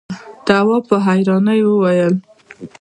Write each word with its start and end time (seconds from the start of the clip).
تواب 0.45 0.83
په 0.89 0.97
حيرانۍ 1.05 1.59
وويل: 1.65 2.13